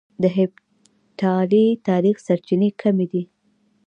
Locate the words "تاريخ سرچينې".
1.87-2.69